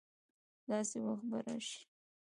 داسي 0.67 0.99
وخت 1.05 1.25
به 1.29 1.37
راشي 1.47 1.79